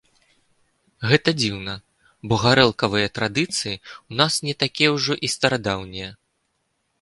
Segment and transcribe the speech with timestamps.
[1.09, 1.75] Гэта дзіўна,
[2.31, 6.11] бо гарэлкавыя традыцыі ў нас не такія ўжо і старадаўнія.